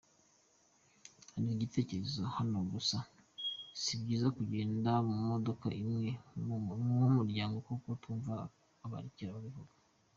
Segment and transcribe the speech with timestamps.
[1.35, 2.97] Andika Igitekerezo Hanogusa
[3.81, 6.05] sibyiza kugenda mumodoka imwe
[6.39, 8.33] ngumuryango kuko tumva
[8.85, 9.73] abakera babivuga.